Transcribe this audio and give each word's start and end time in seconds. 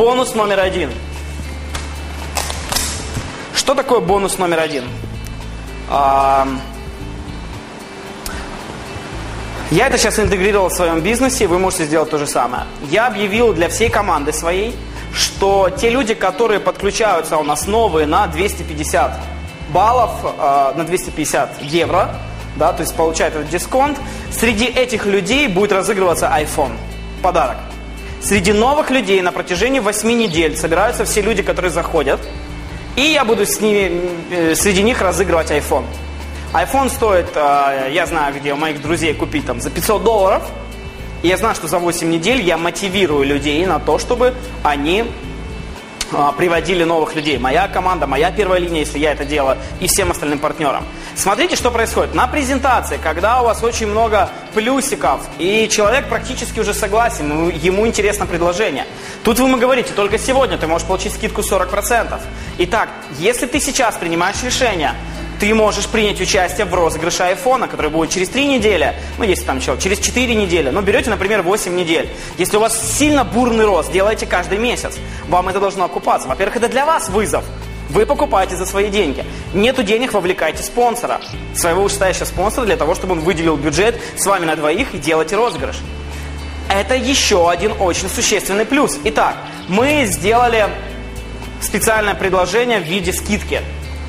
Бонус 0.00 0.34
номер 0.34 0.60
один. 0.60 0.90
Что 3.54 3.74
такое 3.74 4.00
бонус 4.00 4.38
номер 4.38 4.60
один? 4.60 4.84
А, 5.90 6.48
Я 9.70 9.88
это 9.88 9.98
сейчас 9.98 10.18
интегрировал 10.18 10.70
в 10.70 10.72
своем 10.72 11.00
бизнесе, 11.02 11.46
вы 11.46 11.58
можете 11.58 11.84
сделать 11.84 12.08
то 12.08 12.16
же 12.16 12.26
самое. 12.26 12.64
Я 12.90 13.08
объявил 13.08 13.52
для 13.52 13.68
всей 13.68 13.90
команды 13.90 14.32
своей, 14.32 14.74
что 15.12 15.68
те 15.68 15.90
люди, 15.90 16.14
которые 16.14 16.60
подключаются 16.60 17.36
у 17.36 17.42
нас 17.42 17.66
новые 17.66 18.06
на 18.06 18.26
250 18.26 19.20
баллов, 19.68 20.12
э, 20.24 20.72
на 20.76 20.84
250 20.84 21.60
евро, 21.60 22.16
да, 22.56 22.72
то 22.72 22.80
есть 22.80 22.96
получают 22.96 23.34
этот 23.34 23.50
дисконт, 23.50 23.98
среди 24.32 24.64
этих 24.64 25.04
людей 25.04 25.46
будет 25.46 25.72
разыгрываться 25.72 26.32
iPhone, 26.34 26.72
подарок. 27.22 27.58
Среди 28.20 28.52
новых 28.52 28.90
людей 28.90 29.22
на 29.22 29.32
протяжении 29.32 29.80
8 29.80 30.08
недель 30.12 30.56
собираются 30.56 31.04
все 31.04 31.22
люди, 31.22 31.42
которые 31.42 31.70
заходят, 31.70 32.20
и 32.96 33.02
я 33.02 33.24
буду 33.24 33.46
с 33.46 33.60
ними, 33.60 34.02
э, 34.30 34.54
среди 34.54 34.82
них 34.82 35.00
разыгрывать 35.00 35.50
iPhone 35.50 35.84
iPhone 36.52 36.90
стоит, 36.90 37.28
э, 37.36 37.90
я 37.92 38.06
знаю, 38.06 38.34
где 38.34 38.52
у 38.52 38.56
моих 38.56 38.82
друзей 38.82 39.14
купить 39.14 39.46
там 39.46 39.60
за 39.60 39.70
500 39.70 40.02
долларов. 40.02 40.42
И 41.22 41.28
я 41.28 41.36
знаю, 41.36 41.54
что 41.54 41.68
за 41.68 41.78
8 41.78 42.10
недель 42.10 42.40
я 42.42 42.56
мотивирую 42.56 43.24
людей 43.24 43.64
на 43.66 43.78
то, 43.78 43.98
чтобы 43.98 44.34
они 44.64 45.04
приводили 46.36 46.84
новых 46.84 47.14
людей. 47.14 47.38
Моя 47.38 47.68
команда, 47.68 48.06
моя 48.06 48.30
первая 48.30 48.60
линия, 48.60 48.80
если 48.80 48.98
я 48.98 49.12
это 49.12 49.24
делаю, 49.24 49.58
и 49.80 49.86
всем 49.86 50.10
остальным 50.10 50.38
партнерам. 50.38 50.84
Смотрите, 51.14 51.56
что 51.56 51.70
происходит. 51.70 52.14
На 52.14 52.26
презентации, 52.26 52.98
когда 53.02 53.42
у 53.42 53.44
вас 53.44 53.62
очень 53.62 53.86
много 53.86 54.30
плюсиков, 54.54 55.20
и 55.38 55.68
человек 55.70 56.08
практически 56.08 56.60
уже 56.60 56.74
согласен, 56.74 57.50
ему 57.50 57.86
интересно 57.86 58.26
предложение. 58.26 58.86
Тут 59.22 59.38
вы 59.38 59.48
ему 59.48 59.58
говорите, 59.58 59.92
только 59.94 60.18
сегодня 60.18 60.58
ты 60.58 60.66
можешь 60.66 60.86
получить 60.86 61.14
скидку 61.14 61.42
40%. 61.42 62.20
Итак, 62.58 62.88
если 63.18 63.46
ты 63.46 63.60
сейчас 63.60 63.96
принимаешь 63.96 64.42
решение, 64.42 64.94
ты 65.40 65.54
можешь 65.54 65.86
принять 65.86 66.20
участие 66.20 66.66
в 66.66 66.74
розыгрыше 66.74 67.22
айфона, 67.22 67.66
который 67.66 67.90
будет 67.90 68.10
через 68.10 68.28
3 68.28 68.46
недели, 68.46 68.94
ну, 69.16 69.24
если 69.24 69.44
там 69.44 69.58
человек, 69.58 69.82
через 69.82 69.98
4 69.98 70.34
недели. 70.34 70.68
Ну, 70.68 70.82
берете, 70.82 71.08
например, 71.08 71.40
8 71.40 71.74
недель. 71.74 72.10
Если 72.36 72.58
у 72.58 72.60
вас 72.60 72.78
сильно 72.98 73.24
бурный 73.24 73.64
рост, 73.64 73.90
делайте 73.90 74.26
каждый 74.26 74.58
месяц. 74.58 74.98
Вам 75.28 75.48
это 75.48 75.58
должно 75.58 75.86
окупаться. 75.86 76.28
Во-первых, 76.28 76.58
это 76.58 76.68
для 76.68 76.84
вас 76.84 77.08
вызов. 77.08 77.42
Вы 77.88 78.04
покупаете 78.04 78.54
за 78.54 78.66
свои 78.66 78.90
деньги. 78.90 79.24
Нету 79.54 79.82
денег, 79.82 80.12
вовлекайте 80.12 80.62
спонсора. 80.62 81.20
Своего 81.54 81.84
вышестоящего 81.84 82.26
спонсора 82.26 82.66
для 82.66 82.76
того, 82.76 82.94
чтобы 82.94 83.14
он 83.14 83.20
выделил 83.20 83.56
бюджет 83.56 83.98
с 84.18 84.26
вами 84.26 84.44
на 84.44 84.56
двоих 84.56 84.94
и 84.94 84.98
делайте 84.98 85.36
розыгрыш. 85.36 85.76
Это 86.68 86.94
еще 86.94 87.50
один 87.50 87.72
очень 87.80 88.10
существенный 88.10 88.66
плюс. 88.66 88.98
Итак, 89.04 89.36
мы 89.68 90.04
сделали 90.04 90.68
специальное 91.62 92.14
предложение 92.14 92.78
в 92.78 92.84
виде 92.84 93.12
скидки. 93.12 93.62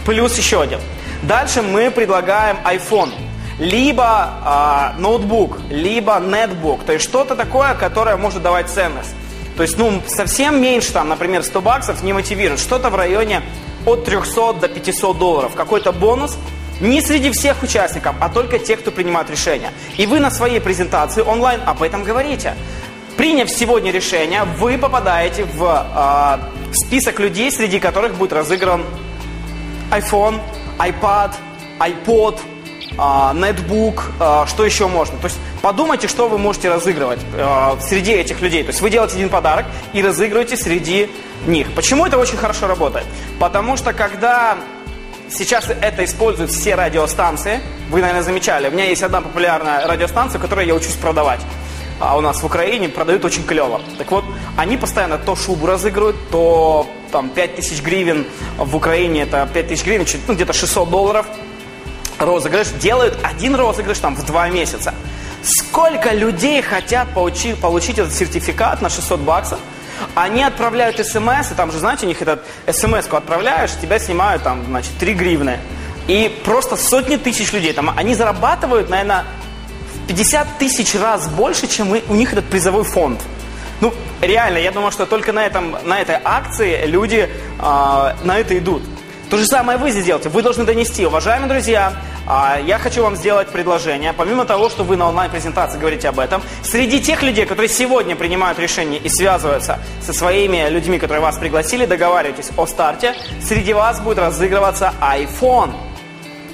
Плюс 0.06 0.38
еще 0.38 0.62
один. 0.62 0.80
Дальше 1.24 1.62
мы 1.62 1.92
предлагаем 1.92 2.58
iPhone, 2.66 3.12
либо 3.60 4.94
э, 4.96 5.00
ноутбук, 5.00 5.60
либо 5.70 6.20
нетбук, 6.20 6.84
то 6.84 6.94
есть 6.94 7.06
что-то 7.06 7.36
такое, 7.36 7.76
которое 7.76 8.18
может 8.18 8.42
давать 8.42 8.70
ценность. 8.70 9.14
То 9.56 9.64
есть, 9.64 9.78
ну, 9.78 10.02
совсем 10.08 10.62
меньше, 10.62 10.92
там, 10.92 11.10
например, 11.10 11.44
100 11.44 11.62
баксов 11.62 12.04
не 12.04 12.14
мотивирует. 12.14 12.60
Что-то 12.60 12.90
в 12.90 12.96
районе 12.96 13.44
от 13.86 14.06
300 14.06 14.54
до 14.54 14.68
500 14.68 15.18
долларов. 15.18 15.54
Какой-то 15.56 15.92
бонус 15.92 16.38
не 16.80 17.02
среди 17.02 17.32
всех 17.32 17.62
участников, 17.62 18.16
а 18.20 18.30
только 18.30 18.58
тех, 18.58 18.80
кто 18.80 18.92
принимает 18.92 19.30
решения. 19.30 19.72
И 19.98 20.08
вы 20.08 20.20
на 20.20 20.32
своей 20.32 20.60
презентации 20.60 21.22
онлайн 21.22 21.62
об 21.66 21.84
этом 21.84 22.04
говорите. 22.04 22.56
Приняв 23.18 23.50
сегодня 23.52 23.92
решение, 23.92 24.46
вы 24.58 24.78
попадаете 24.78 25.44
в 25.44 25.86
э, 25.96 26.74
список 26.74 27.20
людей, 27.20 27.52
среди 27.52 27.80
которых 27.80 28.16
будет 28.16 28.34
разыгран 28.34 28.84
iPhone, 29.92 30.40
iPad, 30.80 31.32
iPod, 31.80 32.40
а, 32.98 33.34
нетбук, 33.34 34.12
а, 34.20 34.46
что 34.48 34.66
еще 34.66 34.88
можно. 34.88 35.18
То 35.18 35.26
есть 35.26 35.40
подумайте, 35.62 36.08
что 36.08 36.28
вы 36.28 36.38
можете 36.38 36.70
разыгрывать 36.70 37.20
а, 37.34 37.78
среди 37.82 38.12
этих 38.12 38.42
людей. 38.42 38.64
То 38.64 38.70
есть 38.70 38.82
вы 38.82 38.90
делаете 38.90 39.16
один 39.16 39.30
подарок 39.30 39.66
и 39.94 40.02
разыгрываете 40.02 40.58
среди 40.58 41.10
них. 41.48 41.72
Почему 41.74 42.06
это 42.06 42.18
очень 42.18 42.38
хорошо 42.38 42.68
работает? 42.68 43.06
Потому 43.40 43.78
что 43.78 43.94
когда 43.94 44.58
сейчас 45.30 45.70
это 45.70 46.04
используют 46.04 46.52
все 46.52 46.76
радиостанции, 46.76 47.62
вы, 47.90 48.02
наверное, 48.02 48.24
замечали, 48.24 48.68
у 48.68 48.72
меня 48.72 48.86
есть 48.86 49.04
одна 49.04 49.22
популярная 49.22 49.88
радиостанция, 49.88 50.40
которую 50.40 50.68
я 50.68 50.76
учусь 50.76 50.96
продавать 50.96 51.40
а 52.02 52.18
у 52.18 52.22
нас 52.22 52.42
в 52.42 52.46
Украине 52.46 52.90
продают 52.90 53.24
очень 53.24 53.44
клево. 53.44 53.80
Так 54.00 54.10
вот, 54.12 54.26
они 54.58 54.76
постоянно 54.76 55.20
то 55.20 55.36
шубу 55.36 55.68
разыгрывают, 55.68 56.16
то 56.32 56.90
там 57.12 57.30
5000 57.30 57.82
гривен 57.82 58.26
в 58.58 58.76
Украине, 58.76 59.24
это 59.24 59.48
5000 59.54 59.86
гривен, 59.86 60.06
ну, 60.28 60.34
где-то 60.34 60.54
600 60.54 60.90
долларов 60.90 61.26
розыгрыш. 62.20 62.68
Делают 62.80 63.18
один 63.24 63.56
розыгрыш 63.56 64.00
там 64.00 64.16
в 64.16 64.26
два 64.26 64.50
месяца. 64.50 64.94
Сколько 65.44 66.14
людей 66.14 66.62
хотят 66.62 67.10
получить, 67.14 67.58
получить 67.58 67.98
этот 67.98 68.14
сертификат 68.14 68.82
на 68.82 68.90
600 68.90 69.20
баксов, 69.22 69.60
они 70.16 70.44
отправляют 70.44 70.98
смс, 71.06 71.52
и 71.52 71.56
там 71.56 71.72
же, 71.72 71.80
знаете, 71.80 72.06
у 72.06 72.10
них 72.10 72.22
этот 72.22 72.44
смс-ку 72.72 73.16
отправляешь, 73.16 73.72
тебя 73.82 74.00
снимают 74.00 74.44
там, 74.44 74.64
значит, 74.66 74.92
3 75.00 75.14
гривны. 75.14 75.60
И 76.08 76.36
просто 76.44 76.76
сотни 76.76 77.16
тысяч 77.16 77.54
людей, 77.54 77.74
там, 77.74 77.92
они 77.96 78.16
зарабатывают, 78.16 78.90
наверное, 78.90 79.26
50 80.08 80.58
тысяч 80.58 80.96
раз 80.96 81.28
больше, 81.28 81.68
чем 81.68 81.92
у 81.92 82.16
них 82.16 82.34
этот 82.34 82.46
призовой 82.46 82.84
фонд. 82.84 83.22
Ну, 83.82 83.92
реально, 84.22 84.60
я 84.60 84.72
думаю, 84.72 84.92
что 84.92 85.08
только 85.08 85.34
на, 85.34 85.44
этом, 85.44 85.76
на 85.84 86.00
этой 86.00 86.16
акции 86.24 86.86
люди 86.86 87.28
э, 87.28 87.60
на 87.60 88.38
это 88.38 88.56
идут. 88.58 88.84
То 89.32 89.38
же 89.38 89.46
самое 89.48 89.80
вы 89.80 89.90
здесь. 89.90 90.24
Вы 90.26 90.42
должны 90.44 90.66
донести, 90.66 91.04
уважаемые 91.04 91.50
друзья, 91.50 91.94
э, 92.28 92.62
я 92.64 92.78
хочу 92.78 93.02
вам 93.02 93.16
сделать 93.16 93.48
предложение. 93.50 94.14
Помимо 94.14 94.46
того, 94.46 94.70
что 94.70 94.84
вы 94.84 94.98
на 94.98 95.10
онлайн-презентации 95.10 95.80
говорите 95.80 96.10
об 96.10 96.20
этом, 96.20 96.44
среди 96.62 97.02
тех 97.02 97.24
людей, 97.24 97.48
которые 97.48 97.70
сегодня 97.70 98.16
принимают 98.16 98.60
решение 98.60 99.00
и 99.00 99.10
связываются 99.10 99.80
со 100.00 100.14
своими 100.14 100.70
людьми, 100.70 101.00
которые 101.00 101.24
вас 101.24 101.40
пригласили, 101.40 101.88
договаривайтесь 101.88 102.52
о 102.58 102.68
старте, 102.68 103.16
среди 103.42 103.74
вас 103.74 104.00
будет 104.00 104.20
разыгрываться 104.20 104.94
iPhone. 105.02 105.72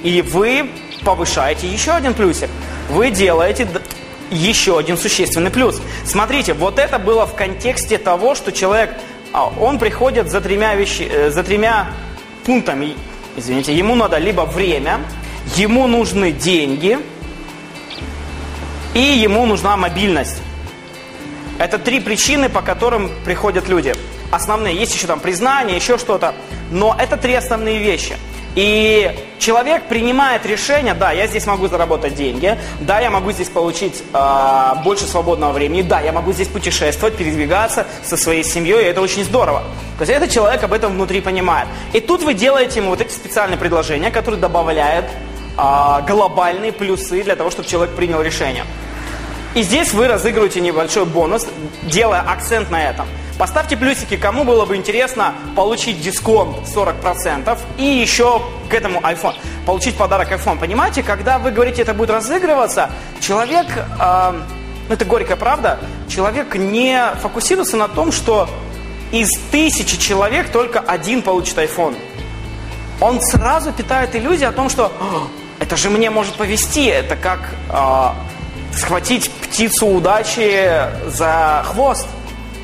И 0.02 0.22
вы 0.22 0.70
повышаете 1.04 1.68
еще 1.68 1.90
один 1.90 2.14
плюсик 2.14 2.48
вы 2.88 3.10
делаете 3.10 3.68
еще 4.30 4.78
один 4.78 4.96
существенный 4.96 5.50
плюс. 5.50 5.80
Смотрите, 6.04 6.54
вот 6.54 6.78
это 6.78 6.98
было 6.98 7.26
в 7.26 7.34
контексте 7.34 7.98
того, 7.98 8.34
что 8.34 8.52
человек, 8.52 8.94
а, 9.32 9.46
он 9.46 9.78
приходит 9.78 10.30
за 10.30 10.40
тремя, 10.40 10.74
вещи, 10.74 11.08
э, 11.10 11.30
за 11.30 11.42
тремя 11.42 11.88
пунктами, 12.44 12.94
извините, 13.36 13.74
ему 13.74 13.94
надо 13.94 14.18
либо 14.18 14.42
время, 14.42 15.00
ему 15.56 15.86
нужны 15.86 16.32
деньги 16.32 16.98
и 18.94 19.00
ему 19.00 19.46
нужна 19.46 19.76
мобильность. 19.76 20.42
Это 21.58 21.78
три 21.78 22.00
причины, 22.00 22.48
по 22.48 22.62
которым 22.62 23.10
приходят 23.24 23.68
люди. 23.68 23.94
Основные, 24.30 24.76
есть 24.76 24.94
еще 24.94 25.06
там 25.06 25.20
признание, 25.20 25.76
еще 25.76 25.98
что-то, 25.98 26.34
но 26.70 26.94
это 26.98 27.16
три 27.16 27.34
основные 27.34 27.78
вещи– 27.78 28.16
и 28.58 29.12
человек 29.38 29.84
принимает 29.84 30.44
решение, 30.44 30.92
да, 30.92 31.12
я 31.12 31.28
здесь 31.28 31.46
могу 31.46 31.68
заработать 31.68 32.16
деньги, 32.16 32.58
да, 32.80 32.98
я 32.98 33.08
могу 33.08 33.30
здесь 33.30 33.48
получить 33.48 34.02
э, 34.12 34.72
больше 34.82 35.04
свободного 35.04 35.52
времени, 35.52 35.82
да, 35.82 36.00
я 36.00 36.10
могу 36.10 36.32
здесь 36.32 36.48
путешествовать, 36.48 37.14
передвигаться 37.14 37.86
со 38.02 38.16
своей 38.16 38.42
семьей, 38.42 38.82
и 38.82 38.86
это 38.86 39.00
очень 39.00 39.22
здорово. 39.22 39.62
То 39.96 40.02
есть 40.02 40.10
этот 40.10 40.32
человек 40.32 40.60
об 40.64 40.72
этом 40.72 40.94
внутри 40.94 41.20
понимает. 41.20 41.68
И 41.92 42.00
тут 42.00 42.24
вы 42.24 42.34
делаете 42.34 42.80
ему 42.80 42.90
вот 42.90 43.00
эти 43.00 43.12
специальные 43.12 43.58
предложения, 43.58 44.10
которые 44.10 44.40
добавляют 44.40 45.06
э, 45.06 45.62
глобальные 46.08 46.72
плюсы 46.72 47.22
для 47.22 47.36
того, 47.36 47.52
чтобы 47.52 47.68
человек 47.68 47.94
принял 47.94 48.20
решение. 48.22 48.64
И 49.54 49.62
здесь 49.62 49.92
вы 49.92 50.08
разыгрываете 50.08 50.60
небольшой 50.60 51.04
бонус, 51.04 51.46
делая 51.84 52.22
акцент 52.22 52.72
на 52.72 52.90
этом. 52.90 53.06
Поставьте 53.38 53.76
плюсики, 53.76 54.16
кому 54.16 54.42
было 54.42 54.66
бы 54.66 54.74
интересно 54.74 55.32
получить 55.54 56.00
дисконт 56.00 56.56
40% 56.66 57.56
и 57.76 57.84
еще 57.84 58.42
к 58.68 58.74
этому 58.74 58.98
iPhone, 59.00 59.36
получить 59.64 59.96
подарок 59.96 60.32
iPhone. 60.32 60.58
Понимаете, 60.58 61.04
когда 61.04 61.38
вы 61.38 61.52
говорите, 61.52 61.82
это 61.82 61.94
будет 61.94 62.10
разыгрываться, 62.10 62.90
человек, 63.20 63.66
э, 64.00 64.40
это 64.88 65.04
горькая 65.04 65.36
правда, 65.36 65.78
человек 66.08 66.56
не 66.56 67.00
фокусируется 67.22 67.76
на 67.76 67.86
том, 67.86 68.10
что 68.10 68.48
из 69.12 69.30
тысячи 69.52 69.96
человек 69.96 70.50
только 70.50 70.80
один 70.80 71.22
получит 71.22 71.56
iPhone. 71.58 71.96
Он 73.00 73.20
сразу 73.20 73.72
питает 73.72 74.16
иллюзию 74.16 74.48
о 74.48 74.52
том, 74.52 74.68
что 74.68 74.92
это 75.60 75.76
же 75.76 75.90
мне 75.90 76.10
может 76.10 76.34
повести, 76.34 76.86
это 76.86 77.14
как 77.14 77.38
э, 77.70 78.76
схватить 78.76 79.30
птицу 79.30 79.86
удачи 79.86 80.70
за 81.06 81.64
хвост. 81.66 82.08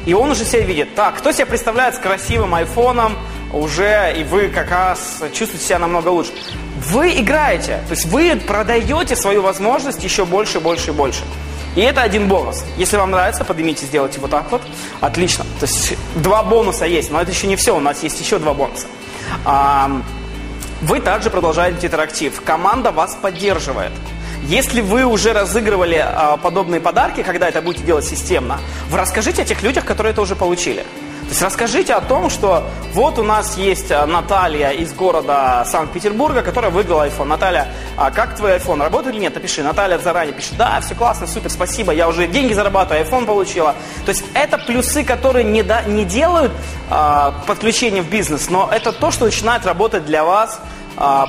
И 0.06 0.14
он 0.14 0.30
уже 0.30 0.44
себя 0.44 0.62
видит. 0.62 0.94
Так, 0.94 1.16
кто 1.16 1.32
себя 1.32 1.46
представляет 1.46 1.94
с 1.94 1.98
красивым 1.98 2.54
айфоном, 2.54 3.16
уже, 3.52 4.14
и 4.16 4.24
вы 4.24 4.48
как 4.48 4.70
раз 4.70 5.22
чувствуете 5.32 5.64
себя 5.64 5.78
намного 5.78 6.08
лучше. 6.08 6.32
Вы 6.90 7.12
играете, 7.20 7.80
то 7.88 7.92
есть 7.92 8.04
вы 8.06 8.36
продаете 8.36 9.16
свою 9.16 9.42
возможность 9.42 10.02
еще 10.04 10.24
больше, 10.24 10.60
больше 10.60 10.90
и 10.90 10.92
больше. 10.92 11.22
И 11.76 11.80
это 11.80 12.02
один 12.02 12.28
бонус. 12.28 12.64
Если 12.76 12.96
вам 12.96 13.10
нравится, 13.10 13.44
поднимите, 13.44 13.86
сделайте 13.86 14.20
вот 14.20 14.30
так 14.30 14.50
вот. 14.50 14.62
Отлично. 15.00 15.44
То 15.58 15.66
есть 15.66 15.96
два 16.14 16.42
бонуса 16.42 16.84
есть, 16.84 17.10
но 17.10 17.20
это 17.20 17.32
еще 17.32 17.46
не 17.46 17.56
все. 17.56 17.76
У 17.76 17.80
нас 17.80 18.02
есть 18.02 18.20
еще 18.20 18.38
два 18.38 18.54
бонуса. 18.54 18.86
Вы 20.82 21.00
также 21.00 21.30
продолжаете 21.30 21.86
интерактив. 21.86 22.40
Команда 22.44 22.92
вас 22.92 23.16
поддерживает. 23.20 23.92
Если 24.46 24.82
вы 24.82 25.06
уже 25.06 25.32
разыгрывали 25.32 25.96
а, 25.96 26.37
подобные 26.37 26.79
подарки, 26.79 27.23
когда 27.23 27.49
это 27.49 27.62
будете 27.62 27.82
делать 27.82 28.05
системно, 28.05 28.61
вы 28.91 28.99
расскажите 28.99 29.41
о 29.41 29.44
тех 29.46 29.62
людях, 29.62 29.87
которые 29.87 30.12
это 30.12 30.20
уже 30.20 30.37
получили. 30.37 30.82
То 30.82 31.31
есть 31.31 31.41
расскажите 31.41 31.94
о 31.94 32.02
том, 32.02 32.29
что 32.29 32.69
вот 32.93 33.19
у 33.19 33.23
нас 33.23 33.56
есть 33.56 33.91
а, 33.91 34.05
Наталья 34.05 34.69
из 34.69 34.93
города 34.93 35.64
Санкт-Петербурга, 35.67 36.43
которая 36.43 36.70
выиграла 36.70 37.08
iPhone. 37.08 37.25
Наталья, 37.25 37.69
а 37.96 38.11
как 38.11 38.37
твой 38.37 38.58
iPhone, 38.58 38.82
работает 38.82 39.14
или 39.14 39.23
нет? 39.23 39.35
Напиши. 39.35 39.62
Наталья 39.62 39.96
заранее 39.96 40.35
пишет, 40.35 40.58
да, 40.58 40.79
все 40.82 40.94
классно, 40.94 41.26
супер, 41.26 41.49
спасибо, 41.49 41.93
я 41.93 42.06
уже 42.06 42.26
деньги 42.26 42.52
зарабатываю, 42.52 43.02
iPhone 43.02 43.25
получила. 43.25 43.75
То 44.05 44.11
есть 44.11 44.25
это 44.35 44.58
плюсы, 44.58 45.05
которые 45.05 45.44
не, 45.44 45.62
да, 45.62 45.81
не 45.85 46.05
делают 46.05 46.52
а, 46.91 47.35
подключение 47.46 48.02
в 48.02 48.11
бизнес, 48.11 48.50
но 48.50 48.69
это 48.70 48.93
то, 48.93 49.11
что 49.11 49.25
начинает 49.25 49.64
работать 49.64 50.05
для 50.05 50.23
вас 50.23 50.61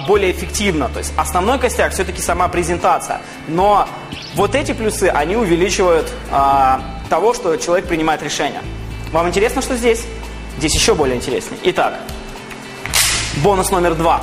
более 0.08 0.32
эффективно. 0.32 0.90
То 0.90 1.00
есть 1.00 1.14
основной 1.18 1.60
костяк 1.60 1.94
все-таки 1.94 2.22
сама 2.22 2.48
презентация. 2.48 3.22
Но 3.48 3.88
вот 4.36 4.56
эти 4.56 4.74
плюсы, 4.74 5.06
они 5.06 5.36
увеличивают 5.36 6.12
а, 6.32 6.82
того, 7.10 7.34
что 7.34 7.56
человек 7.58 7.88
принимает 7.88 8.22
решение. 8.24 8.62
Вам 9.12 9.28
интересно, 9.28 9.62
что 9.62 9.76
здесь? 9.76 10.06
Здесь 10.58 10.76
еще 10.76 10.96
более 10.96 11.16
интереснее. 11.16 11.60
Итак, 11.64 12.00
бонус 13.38 13.72
номер 13.72 13.96
два. 13.96 14.22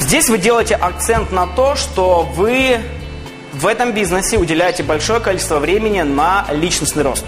Здесь 0.00 0.28
вы 0.28 0.38
делаете 0.38 0.74
акцент 0.74 1.30
на 1.32 1.46
то, 1.46 1.76
что 1.76 2.22
вы 2.34 2.80
в 3.52 3.66
этом 3.66 3.92
бизнесе 3.92 4.38
уделяете 4.38 4.82
большое 4.82 5.20
количество 5.20 5.58
времени 5.58 6.02
на 6.02 6.46
личностный 6.50 7.02
рост. 7.02 7.24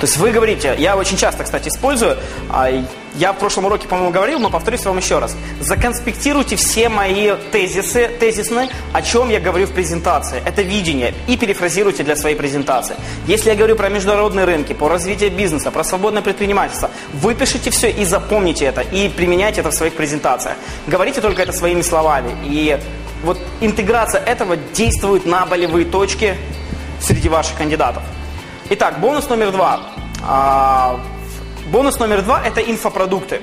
То 0.00 0.04
есть 0.04 0.18
вы 0.18 0.30
говорите, 0.30 0.74
я 0.78 0.96
очень 0.96 1.16
часто, 1.16 1.44
кстати, 1.44 1.68
использую, 1.68 2.18
а, 2.50 2.68
я 3.14 3.32
в 3.32 3.38
прошлом 3.38 3.64
уроке, 3.64 3.88
по-моему, 3.88 4.10
говорил, 4.10 4.38
но 4.38 4.50
повторюсь 4.50 4.84
вам 4.84 4.98
еще 4.98 5.18
раз. 5.18 5.34
Законспектируйте 5.60 6.56
все 6.56 6.90
мои 6.90 7.32
тезисы, 7.50 8.08
тезисные, 8.08 8.68
о 8.92 9.00
чем 9.00 9.30
я 9.30 9.40
говорю 9.40 9.66
в 9.66 9.70
презентации. 9.70 10.42
Это 10.44 10.60
видение. 10.60 11.14
И 11.26 11.38
перефразируйте 11.38 12.02
для 12.02 12.14
своей 12.14 12.36
презентации. 12.36 12.94
Если 13.26 13.48
я 13.48 13.56
говорю 13.56 13.74
про 13.74 13.88
международные 13.88 14.44
рынки, 14.44 14.74
по 14.74 14.88
развитию 14.88 15.30
бизнеса, 15.30 15.70
про 15.70 15.82
свободное 15.82 16.20
предпринимательство, 16.20 16.90
выпишите 17.14 17.70
все 17.70 17.90
и 17.90 18.04
запомните 18.04 18.66
это. 18.66 18.82
И 18.82 19.08
применяйте 19.08 19.60
это 19.62 19.70
в 19.70 19.74
своих 19.74 19.94
презентациях. 19.94 20.56
Говорите 20.86 21.22
только 21.22 21.40
это 21.40 21.52
своими 21.52 21.80
словами. 21.80 22.32
И 22.44 22.78
вот 23.24 23.38
интеграция 23.62 24.20
этого 24.20 24.58
действует 24.74 25.24
на 25.24 25.46
болевые 25.46 25.86
точки 25.86 26.36
среди 27.00 27.30
ваших 27.30 27.56
кандидатов. 27.56 28.02
Итак, 28.68 28.98
бонус 28.98 29.28
номер 29.28 29.52
два. 29.52 29.80
А, 30.24 30.98
бонус 31.70 32.00
номер 32.00 32.22
два– 32.22 32.42
это 32.44 32.60
инфопродукты. 32.60 33.40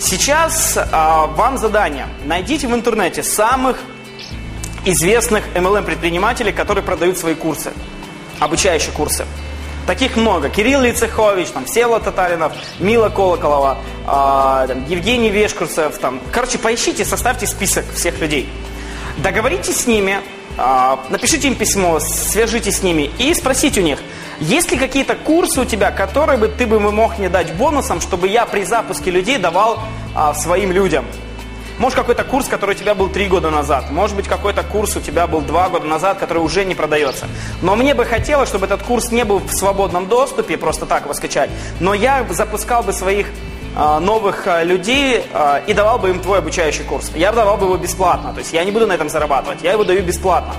Сейчас 0.00 0.76
а, 0.76 1.26
вам 1.26 1.56
задание. 1.56 2.08
Найдите 2.24 2.66
в 2.66 2.74
интернете 2.74 3.22
самых 3.22 3.78
известных 4.84 5.44
MLM-предпринимателей, 5.54 6.50
которые 6.50 6.82
продают 6.82 7.16
свои 7.16 7.36
курсы, 7.36 7.70
обучающие 8.40 8.90
курсы. 8.90 9.24
Таких 9.86 10.16
много. 10.16 10.48
Кирилл 10.48 10.80
Лицехович, 10.80 11.48
там, 11.50 11.68
Села 11.68 12.00
Татаринов, 12.00 12.52
Мила 12.80 13.08
Колоколова, 13.08 13.78
э, 14.02 14.66
там, 14.66 14.84
Евгений 14.88 15.30
Вешкурцев. 15.30 15.96
Там. 15.98 16.20
Короче, 16.32 16.58
поищите, 16.58 17.04
составьте 17.04 17.46
список 17.46 17.84
всех 17.94 18.18
людей. 18.18 18.48
Договоритесь 19.18 19.82
с 19.82 19.86
ними, 19.86 20.18
э, 20.58 20.96
напишите 21.08 21.46
им 21.46 21.54
письмо, 21.54 22.00
свяжитесь 22.00 22.78
с 22.78 22.82
ними 22.82 23.10
и 23.18 23.32
спросите 23.32 23.80
у 23.80 23.84
них– 23.84 24.00
есть 24.40 24.72
ли 24.72 24.78
какие-то 24.78 25.14
курсы 25.14 25.60
у 25.60 25.64
тебя, 25.64 25.90
которые 25.90 26.38
бы 26.38 26.48
ты 26.48 26.66
бы 26.66 26.80
мог 26.80 27.18
мне 27.18 27.28
дать 27.28 27.52
бонусом, 27.54 28.00
чтобы 28.00 28.26
я 28.28 28.46
при 28.46 28.64
запуске 28.64 29.10
людей 29.10 29.38
давал 29.38 29.80
а, 30.14 30.34
своим 30.34 30.72
людям? 30.72 31.04
Может, 31.78 31.98
какой-то 31.98 32.24
курс, 32.24 32.46
который 32.46 32.74
у 32.74 32.78
тебя 32.78 32.94
был 32.94 33.08
три 33.08 33.26
года 33.26 33.50
назад. 33.50 33.90
Может 33.90 34.14
быть, 34.14 34.28
какой-то 34.28 34.62
курс 34.62 34.96
у 34.96 35.00
тебя 35.00 35.26
был 35.26 35.40
два 35.40 35.70
года 35.70 35.86
назад, 35.86 36.18
который 36.18 36.38
уже 36.38 36.66
не 36.66 36.74
продается. 36.74 37.26
Но 37.62 37.74
мне 37.74 37.94
бы 37.94 38.04
хотелось, 38.04 38.50
чтобы 38.50 38.66
этот 38.66 38.82
курс 38.82 39.10
не 39.10 39.24
был 39.24 39.38
в 39.38 39.50
свободном 39.52 40.06
доступе, 40.06 40.58
просто 40.58 40.84
так 40.84 41.04
его 41.04 41.14
скачать. 41.14 41.48
Но 41.80 41.94
я 41.94 42.26
запускал 42.30 42.82
бы 42.82 42.92
своих 42.92 43.28
а, 43.74 44.00
новых 44.00 44.46
а, 44.46 44.62
людей 44.62 45.24
а, 45.32 45.62
и 45.66 45.72
давал 45.72 45.98
бы 45.98 46.10
им 46.10 46.20
твой 46.20 46.38
обучающий 46.40 46.84
курс. 46.84 47.12
Я 47.14 47.32
давал 47.32 47.56
бы 47.56 47.66
его 47.66 47.76
бесплатно. 47.76 48.32
То 48.32 48.40
есть 48.40 48.52
я 48.52 48.64
не 48.64 48.72
буду 48.72 48.86
на 48.86 48.92
этом 48.92 49.08
зарабатывать, 49.08 49.62
я 49.62 49.72
его 49.72 49.84
даю 49.84 50.02
бесплатно. 50.02 50.54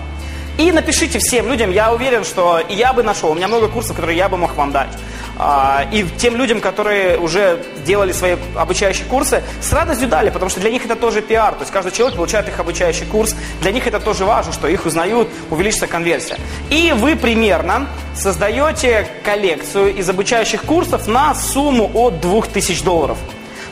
И 0.61 0.71
напишите 0.71 1.17
всем 1.17 1.47
людям, 1.47 1.71
я 1.71 1.91
уверен, 1.91 2.23
что 2.23 2.61
я 2.69 2.93
бы 2.93 3.01
нашел, 3.01 3.31
у 3.31 3.33
меня 3.33 3.47
много 3.47 3.67
курсов, 3.67 3.95
которые 3.95 4.15
я 4.15 4.29
бы 4.29 4.37
мог 4.37 4.55
вам 4.55 4.71
дать. 4.71 4.91
А, 5.39 5.87
и 5.91 6.05
тем 6.19 6.35
людям, 6.35 6.61
которые 6.61 7.17
уже 7.17 7.65
делали 7.83 8.11
свои 8.11 8.35
обучающие 8.55 9.07
курсы, 9.07 9.41
с 9.59 9.73
радостью 9.73 10.07
дали, 10.07 10.29
потому 10.29 10.51
что 10.51 10.59
для 10.59 10.69
них 10.69 10.85
это 10.85 10.95
тоже 10.95 11.23
пиар. 11.23 11.55
То 11.55 11.61
есть 11.61 11.71
каждый 11.71 11.91
человек 11.91 12.15
получает 12.15 12.47
их 12.47 12.59
обучающий 12.59 13.07
курс. 13.07 13.35
Для 13.61 13.71
них 13.71 13.87
это 13.87 13.99
тоже 13.99 14.23
важно, 14.23 14.53
что 14.53 14.67
их 14.67 14.85
узнают, 14.85 15.29
увеличится 15.49 15.87
конверсия. 15.87 16.37
И 16.69 16.93
вы 16.95 17.15
примерно 17.15 17.87
создаете 18.15 19.07
коллекцию 19.25 19.95
из 19.95 20.07
обучающих 20.07 20.61
курсов 20.61 21.07
на 21.07 21.33
сумму 21.33 21.89
от 21.91 22.21
2000 22.21 22.83
долларов. 22.83 23.17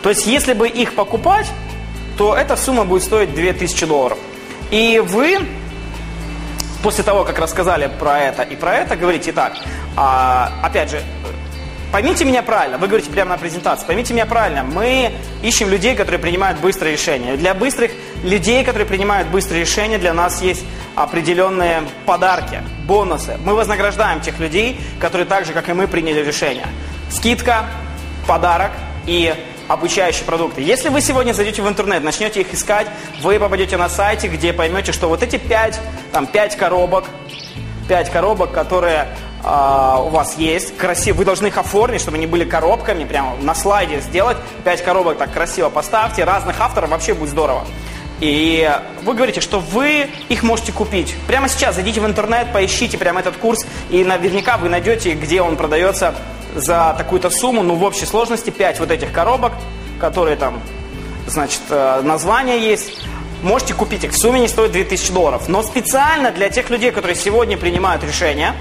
То 0.01 0.09
есть 0.09 0.25
если 0.25 0.53
бы 0.53 0.67
их 0.67 0.95
покупать, 0.95 1.45
то 2.17 2.35
эта 2.35 2.55
сумма 2.57 2.83
будет 2.83 3.03
стоить 3.03 3.35
2000 3.35 3.85
долларов. 3.85 4.17
И 4.71 4.99
вы 5.05 5.45
после 6.83 7.03
того, 7.03 7.23
как 7.23 7.39
рассказали 7.39 7.89
про 7.99 8.19
это 8.19 8.43
и 8.43 8.55
про 8.55 8.75
это, 8.75 8.95
говорите 8.95 9.31
так, 9.31 9.53
а, 9.95 10.51
опять 10.63 10.91
же, 10.91 11.01
поймите 11.91 12.25
меня 12.25 12.43
правильно, 12.43 12.77
вы 12.77 12.87
говорите 12.87 13.09
прямо 13.09 13.31
на 13.31 13.37
презентации, 13.37 13.85
поймите 13.85 14.13
меня 14.13 14.25
правильно, 14.25 14.63
мы 14.63 15.11
ищем 15.41 15.69
людей, 15.69 15.95
которые 15.95 16.19
принимают 16.19 16.59
быстрые 16.59 16.93
решения. 16.93 17.35
Для 17.35 17.53
быстрых 17.53 17.91
людей, 18.23 18.63
которые 18.63 18.87
принимают 18.87 19.27
быстрые 19.29 19.61
решения, 19.61 19.97
для 19.97 20.13
нас 20.13 20.41
есть 20.41 20.63
определенные 20.95 21.83
подарки, 22.05 22.61
бонусы. 22.85 23.37
Мы 23.43 23.55
вознаграждаем 23.55 24.21
тех 24.21 24.39
людей, 24.39 24.79
которые 24.99 25.25
так 25.25 25.45
же, 25.45 25.53
как 25.53 25.69
и 25.69 25.73
мы, 25.73 25.87
приняли 25.87 26.23
решение. 26.23 26.67
Скидка, 27.09 27.65
подарок 28.27 28.71
и 29.05 29.33
обучающие 29.69 30.25
продукты. 30.25 30.61
Если 30.61 30.89
вы 30.89 30.99
сегодня 30.99 31.31
зайдете 31.31 31.61
в 31.61 31.67
интернет, 31.69 32.03
начнете 32.03 32.41
их 32.41 32.53
искать, 32.53 32.87
вы 33.21 33.39
попадете 33.39 33.77
на 33.77 33.87
сайте, 33.87 34.27
где 34.27 34.51
поймете, 34.51 34.91
что 34.91 35.07
вот 35.07 35.23
эти 35.23 35.37
пять, 35.37 35.79
там, 36.11 36.25
пять 36.25 36.57
коробок, 36.57 37.05
пять 37.87 38.11
коробок, 38.11 38.51
которые 38.51 39.07
э, 39.43 39.47
у 39.47 40.09
вас 40.09 40.37
есть, 40.37 40.75
красиво, 40.75 41.17
вы 41.17 41.25
должны 41.25 41.47
их 41.47 41.57
оформить, 41.57 42.01
чтобы 42.01 42.17
они 42.17 42.25
были 42.25 42.45
коробками, 42.45 43.05
прямо 43.05 43.35
на 43.41 43.53
слайде 43.53 44.01
сделать, 44.01 44.37
пять 44.65 44.83
коробок 44.83 45.19
так 45.19 45.31
красиво 45.31 45.69
поставьте, 45.69 46.23
разных 46.23 46.59
авторов, 46.59 46.89
вообще 46.89 47.13
будет 47.13 47.29
здорово. 47.29 47.63
И 48.21 48.69
вы 49.03 49.13
говорите, 49.13 49.39
что 49.39 49.59
вы 49.59 50.09
их 50.27 50.43
можете 50.43 50.71
купить. 50.71 51.15
Прямо 51.27 51.47
сейчас 51.47 51.75
зайдите 51.75 52.01
в 52.01 52.05
интернет, 52.05 52.51
поищите 52.51 52.97
прямо 52.97 53.21
этот 53.21 53.37
курс, 53.37 53.65
и 53.89 54.03
наверняка 54.03 54.57
вы 54.57 54.69
найдете, 54.69 55.13
где 55.13 55.41
он 55.41 55.55
продается 55.55 56.15
за 56.55 56.95
такую-то 56.97 57.29
сумму, 57.29 57.63
ну, 57.63 57.75
в 57.75 57.83
общей 57.83 58.05
сложности 58.05 58.49
5 58.49 58.79
вот 58.79 58.91
этих 58.91 59.11
коробок, 59.11 59.53
которые 59.99 60.35
там, 60.35 60.59
значит, 61.27 61.61
э, 61.69 62.01
название 62.03 62.59
есть. 62.59 63.01
Можете 63.41 63.73
купить 63.73 64.03
их. 64.03 64.11
В 64.11 64.17
сумме 64.17 64.41
не 64.41 64.49
стоит 64.49 64.73
2000 64.73 65.13
долларов. 65.13 65.47
Но 65.47 65.63
специально 65.63 66.31
для 66.31 66.49
тех 66.49 66.69
людей, 66.69 66.91
которые 66.91 67.15
сегодня 67.15 67.57
принимают 67.57 68.03
решения, 68.03 68.53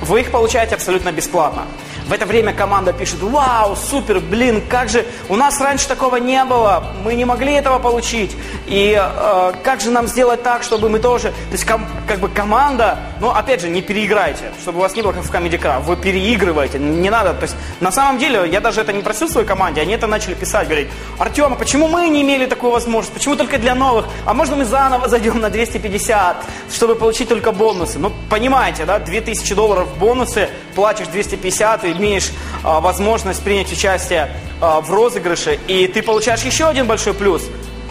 вы 0.00 0.22
их 0.22 0.30
получаете 0.30 0.74
абсолютно 0.74 1.12
бесплатно. 1.12 1.66
В 2.06 2.12
это 2.12 2.24
время 2.24 2.52
команда 2.52 2.92
пишет, 2.92 3.20
вау, 3.20 3.74
супер, 3.74 4.20
блин, 4.20 4.62
как 4.68 4.88
же, 4.88 5.04
у 5.28 5.34
нас 5.34 5.60
раньше 5.60 5.88
такого 5.88 6.16
не 6.16 6.44
было, 6.44 6.84
мы 7.02 7.14
не 7.14 7.24
могли 7.24 7.54
этого 7.54 7.80
получить. 7.80 8.36
И 8.66 8.96
э, 8.96 9.52
как 9.64 9.80
же 9.80 9.90
нам 9.90 10.06
сделать 10.06 10.40
так, 10.44 10.62
чтобы 10.62 10.88
мы 10.88 11.00
тоже, 11.00 11.30
то 11.30 11.52
есть 11.52 11.64
ком, 11.64 11.84
как 12.06 12.20
бы 12.20 12.28
команда, 12.28 12.98
ну 13.20 13.30
опять 13.30 13.60
же, 13.60 13.68
не 13.68 13.82
переиграйте, 13.82 14.52
чтобы 14.62 14.78
у 14.78 14.82
вас 14.82 14.94
не 14.94 15.02
было 15.02 15.12
как 15.12 15.24
в 15.24 15.32
Comedy 15.32 15.60
Club, 15.60 15.80
вы 15.82 15.96
переигрываете, 15.96 16.78
не 16.78 17.10
надо, 17.10 17.34
то 17.34 17.42
есть 17.42 17.56
на 17.80 17.90
самом 17.90 18.18
деле, 18.18 18.48
я 18.48 18.60
даже 18.60 18.82
это 18.82 18.92
не 18.92 19.02
просил 19.02 19.28
своей 19.28 19.46
команде, 19.46 19.80
они 19.80 19.94
это 19.94 20.06
начали 20.06 20.34
писать, 20.34 20.66
говорить, 20.66 20.88
Артем, 21.18 21.54
а 21.54 21.56
почему 21.56 21.88
мы 21.88 22.08
не 22.08 22.22
имели 22.22 22.46
такую 22.46 22.70
возможность, 22.70 23.12
почему 23.14 23.34
только 23.34 23.58
для 23.58 23.74
новых, 23.74 24.06
а 24.24 24.32
можно 24.32 24.54
мы 24.54 24.64
заново 24.64 25.08
зайдем 25.08 25.40
на 25.40 25.50
250, 25.50 26.36
чтобы 26.72 26.94
получить 26.94 27.28
только 27.28 27.50
бонусы. 27.50 27.98
Ну, 27.98 28.12
понимаете, 28.30 28.84
да, 28.84 29.00
2000 29.00 29.54
долларов 29.54 29.88
бонусы, 29.98 30.48
платишь 30.76 31.08
250 31.08 31.84
и 31.84 31.95
имеешь 31.96 32.30
а, 32.62 32.80
возможность 32.80 33.42
принять 33.42 33.72
участие 33.72 34.30
а, 34.60 34.80
в 34.80 34.92
розыгрыше, 34.92 35.58
и 35.66 35.86
ты 35.86 36.02
получаешь 36.02 36.42
еще 36.42 36.66
один 36.66 36.86
большой 36.86 37.14
плюс. 37.14 37.42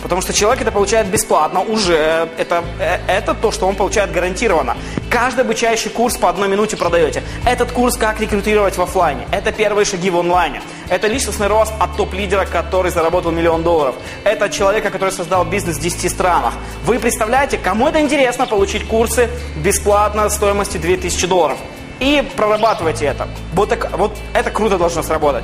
Потому 0.05 0.21
что 0.21 0.33
человек 0.33 0.62
это 0.62 0.71
получает 0.71 1.07
бесплатно 1.07 1.62
уже. 1.62 2.29
Это, 2.38 2.63
э, 2.79 3.00
это 3.07 3.33
то, 3.33 3.51
что 3.51 3.65
он 3.65 3.75
получает 3.75 4.12
гарантированно. 4.12 4.77
Каждый 5.09 5.41
обучающий 5.41 5.89
курс 5.89 6.15
по 6.15 6.29
одной 6.29 6.47
минуте 6.47 6.77
продаете. 6.77 7.24
Этот 7.43 7.71
курс 7.71 7.97
«Как 7.97 8.19
рекрутировать 8.19 8.77
в 8.77 8.81
офлайне». 8.83 9.25
Это 9.31 9.51
первые 9.51 9.83
шаги 9.83 10.12
в 10.12 10.19
онлайне. 10.19 10.62
Это 10.89 11.07
личностный 11.07 11.47
рост 11.47 11.74
от 11.79 11.97
топ-лидера, 11.97 12.45
который 12.45 12.91
заработал 12.91 13.31
миллион 13.31 13.63
долларов. 13.63 13.95
Это 14.24 14.47
человека, 14.47 14.91
который 14.91 15.09
создал 15.09 15.43
бизнес 15.43 15.77
в 15.77 15.81
10 15.81 16.12
странах. 16.12 16.53
Вы 16.83 17.00
представляете, 17.00 17.57
кому 17.57 17.88
это 17.88 18.00
интересно 18.00 18.45
получить 18.45 18.85
курсы 18.88 19.27
бесплатно 19.55 20.29
стоимостью 20.29 20.81
2000 20.81 21.25
долларов. 21.25 21.57
И 21.99 22.23
прорабатывайте 22.35 23.05
это. 23.05 23.27
Вот, 23.53 23.69
так, 23.69 23.97
вот 23.97 24.11
это 24.33 24.51
круто 24.51 24.77
должно 24.77 25.01
сработать. 25.01 25.43